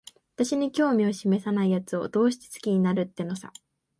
[0.35, 3.53] 私に興味しめさないやつを、どうして好きになるってのさ。